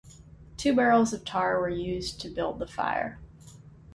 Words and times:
Two 0.57 0.75
barrels 0.75 1.13
of 1.13 1.23
tar 1.23 1.59
were 1.59 1.69
used 1.69 2.19
to 2.21 2.29
build 2.29 2.57
the 2.57 2.65
fire. 2.65 3.19